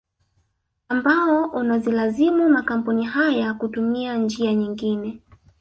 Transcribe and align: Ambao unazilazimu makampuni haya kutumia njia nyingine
Ambao 0.89 1.45
unazilazimu 1.45 2.49
makampuni 2.49 3.05
haya 3.05 3.53
kutumia 3.53 4.17
njia 4.17 4.53
nyingine 4.53 5.21